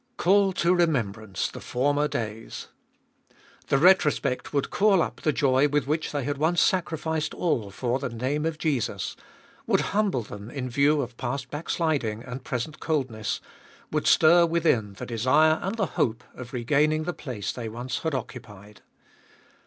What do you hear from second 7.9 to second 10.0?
the name of Jesus, would